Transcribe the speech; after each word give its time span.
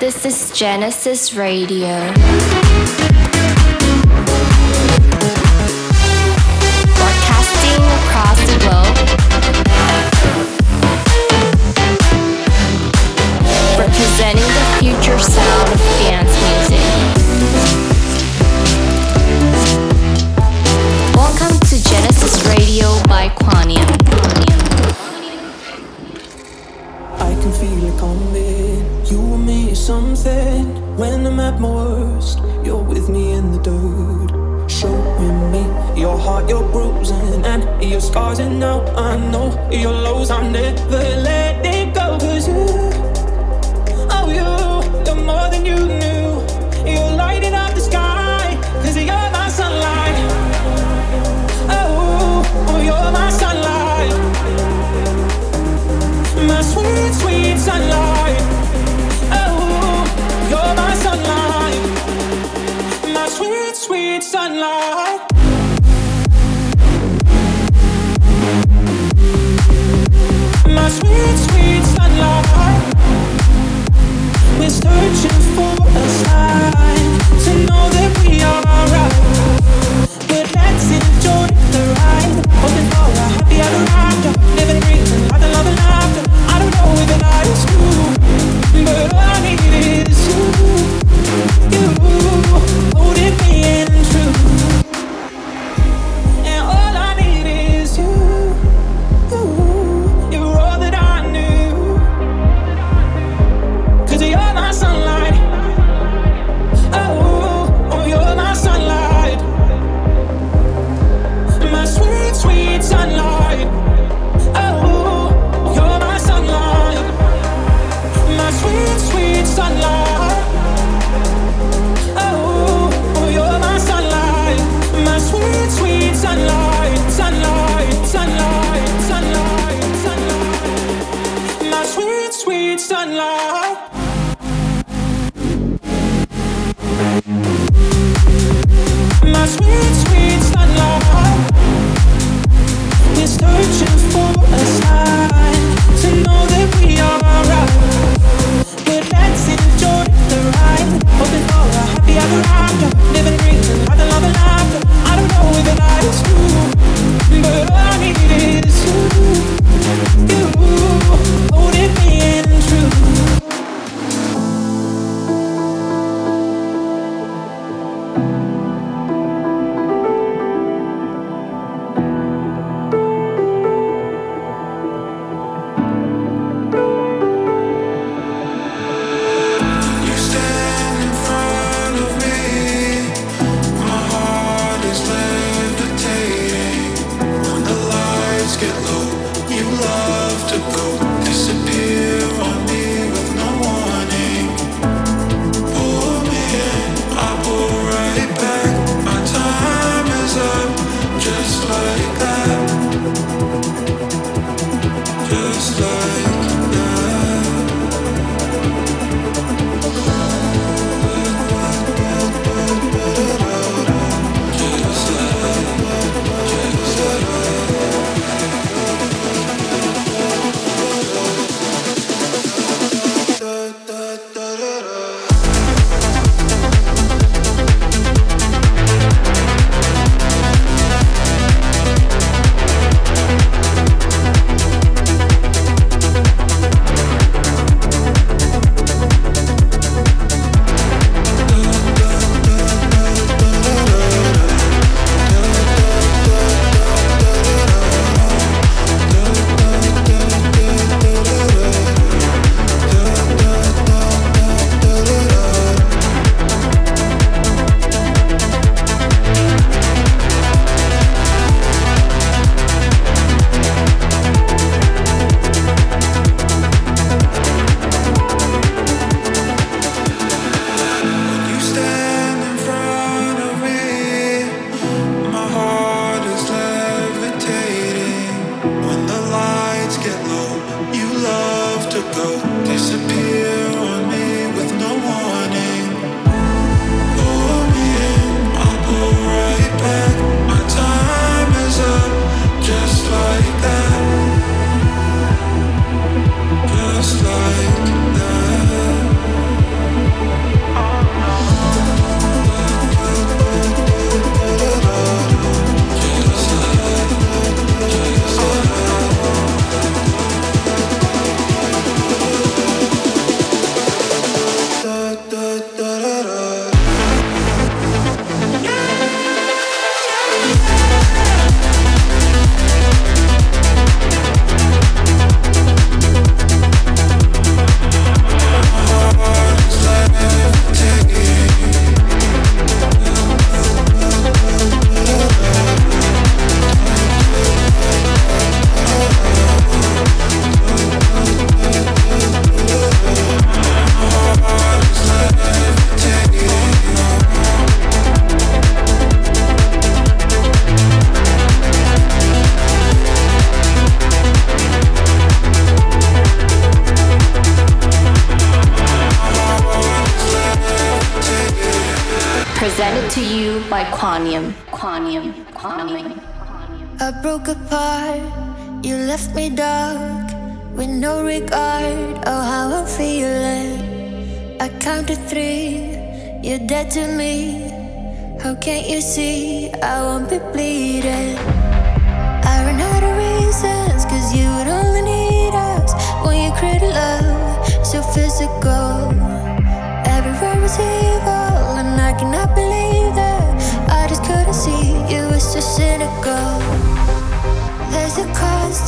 This 0.00 0.24
is 0.24 0.50
Genesis 0.58 1.34
Radio. 1.34 3.09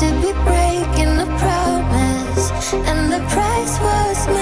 to 0.01 0.07
be 0.23 0.33
breaking 0.45 1.17
the 1.17 1.27
promise, 1.39 2.73
and 2.73 3.13
the 3.13 3.21
price 3.29 3.79
was. 3.81 4.42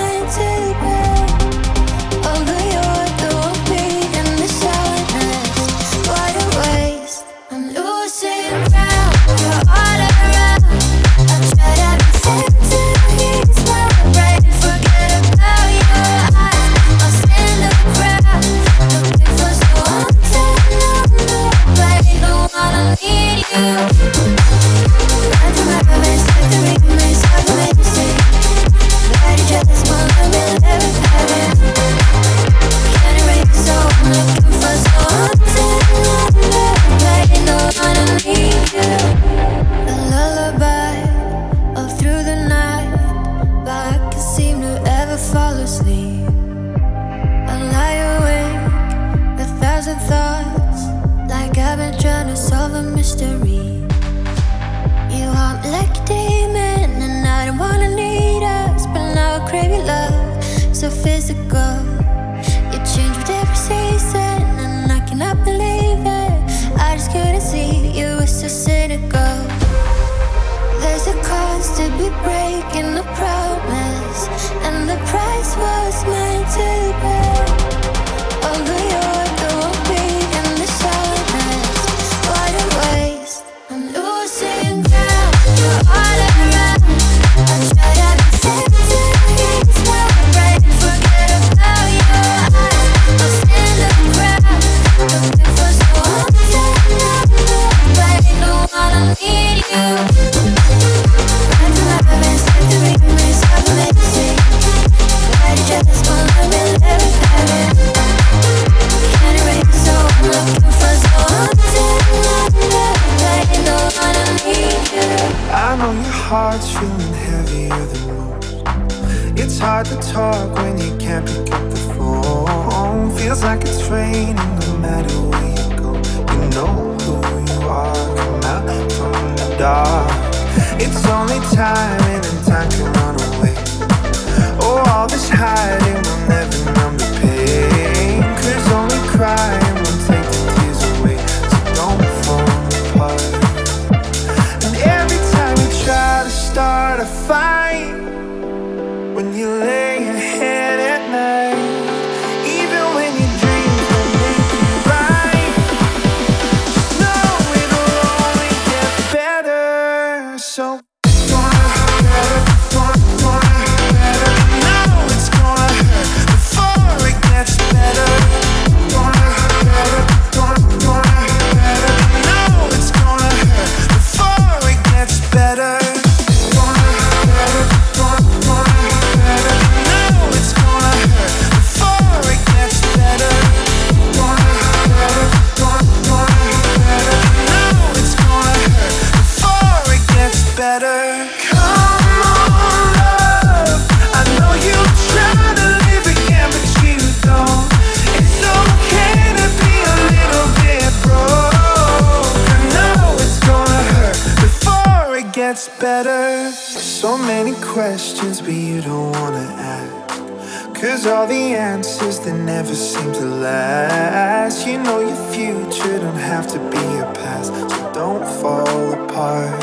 questions, 207.71 208.41
but 208.41 208.53
you 208.53 208.83
don't 208.83 209.13
wanna 209.13 209.47
ask. 209.57 210.75
Cause 210.75 211.07
all 211.07 211.27
the 211.29 211.55
answers 211.55 212.19
they 212.19 212.33
never 212.33 212.75
seem 212.75 213.13
to 213.13 213.25
last. 213.25 214.67
You 214.67 214.79
know 214.79 214.99
your 215.01 215.23
future 215.33 215.99
don't 216.01 216.17
have 216.33 216.49
to 216.49 216.59
be 216.59 216.83
your 216.97 217.13
past, 217.15 217.53
so 217.71 217.93
don't 217.93 218.27
fall 218.41 218.93
apart. 219.05 219.63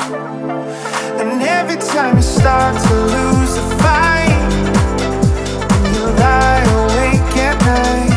And 1.19 1.41
every 1.41 1.79
time 1.93 2.15
you 2.15 2.23
start 2.23 2.81
to 2.87 2.93
lose 3.15 3.55
the 3.55 3.67
fight, 3.83 4.51
when 5.81 5.93
you 5.95 6.05
lie 6.23 6.63
awake 6.77 7.37
at 7.37 7.59
night. 7.65 8.16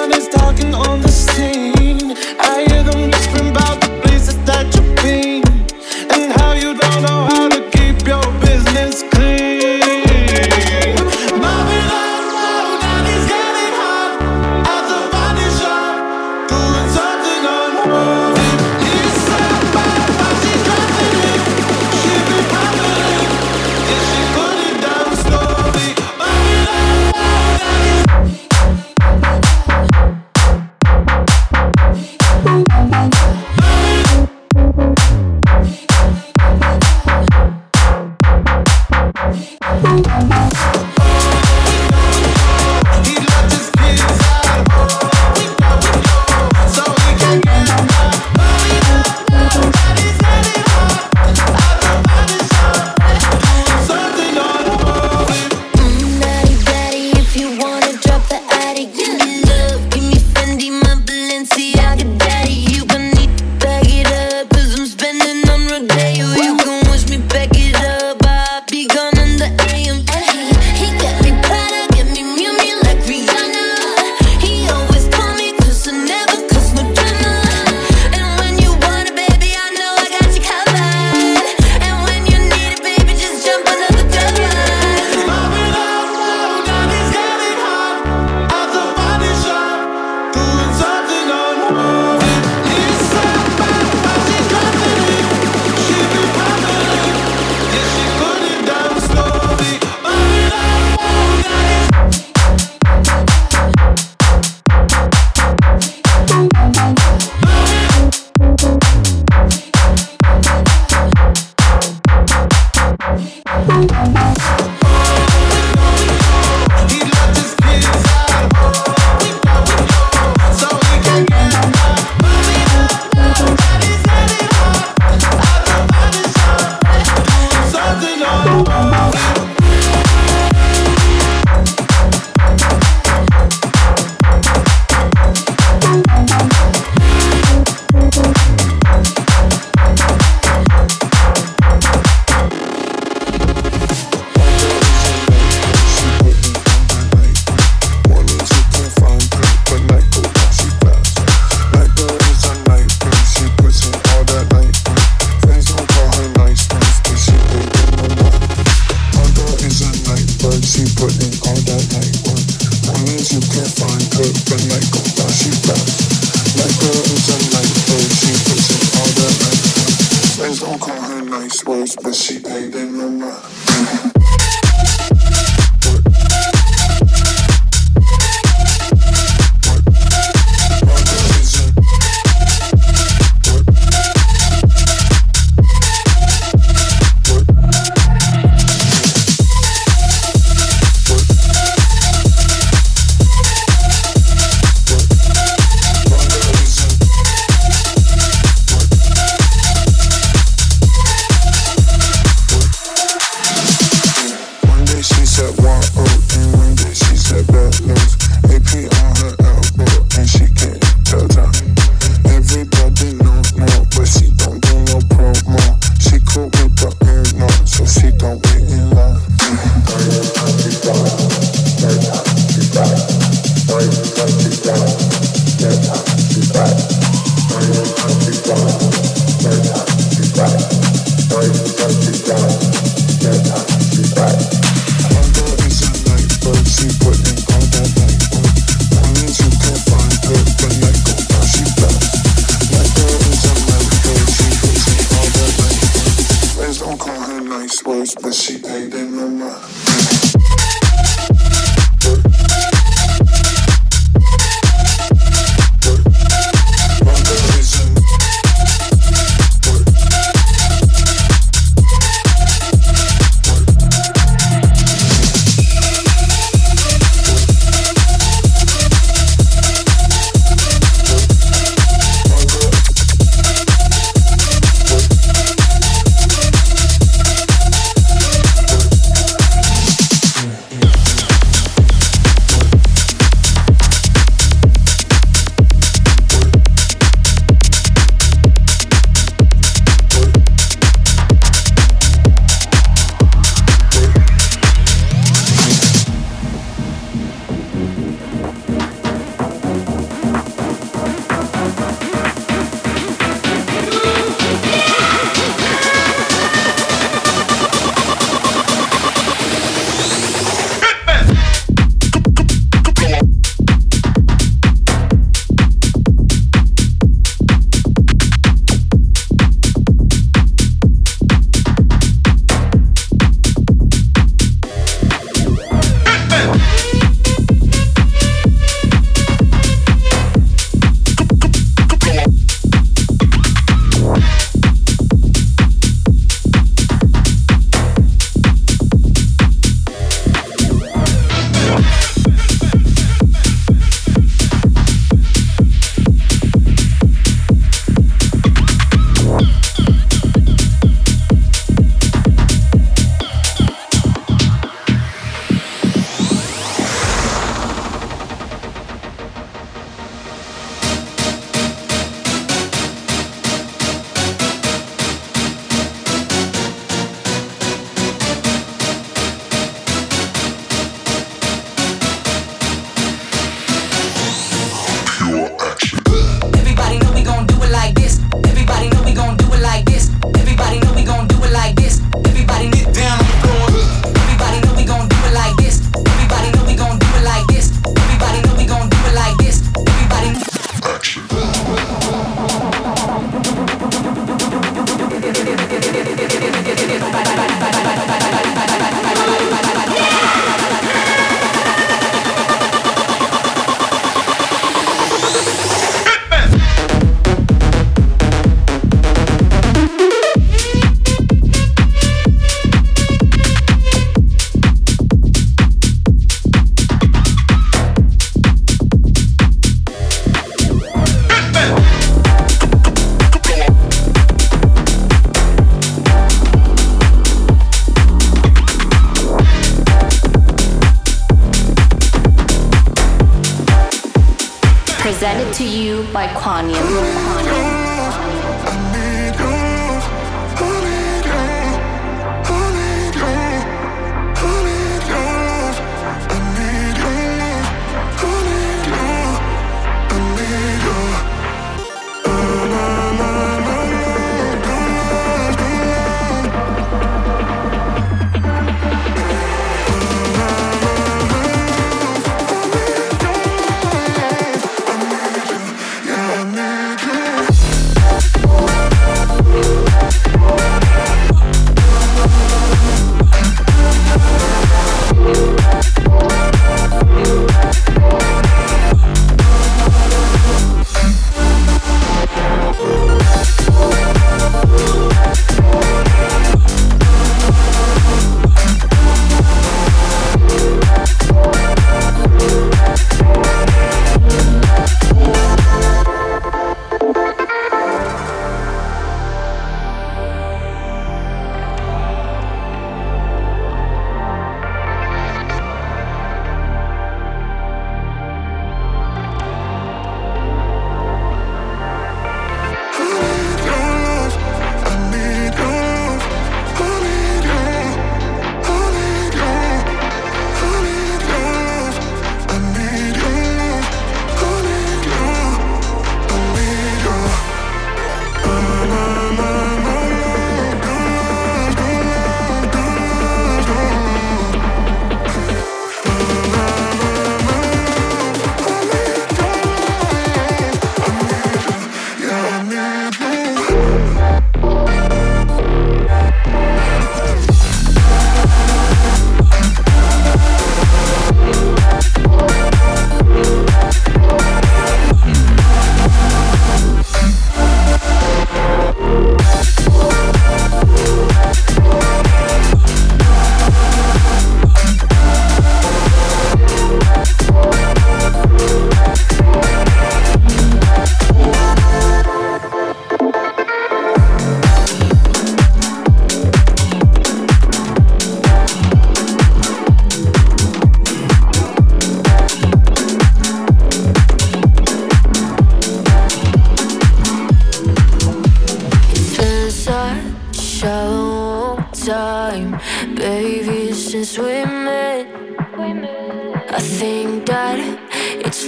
one 0.00 0.12
is 0.12 0.28
talking 0.28 0.74
on 0.74 1.00
the 1.00 1.08
scene. 1.08 1.75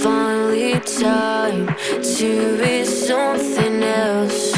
finally 0.03 0.79
time 0.79 1.67
to 2.01 2.57
be 2.57 2.85
something 2.85 3.83
else. 3.83 4.53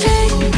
Take 0.00 0.52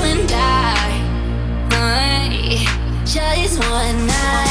and 0.00 0.30
I 0.30 0.62
just 3.22 3.58
one 3.58 4.06
night. 4.06 4.42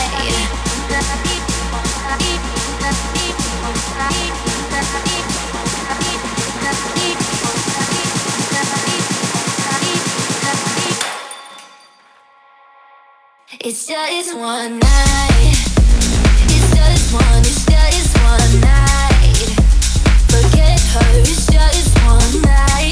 It's 13.63 13.85
just 13.85 14.35
one 14.35 14.79
night. 14.79 15.55
It's 16.49 16.75
just 16.75 17.13
one. 17.13 17.39
It's 17.39 17.65
just 17.65 18.17
one 18.17 18.61
night. 18.61 19.49
Forget 20.29 20.79
her. 20.93 21.19
It's 21.21 21.45
just 21.47 21.97
one 22.03 22.41
night. 22.41 22.90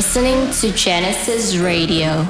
Listening 0.00 0.50
to 0.50 0.72
Genesis 0.72 1.58
Radio. 1.58 2.26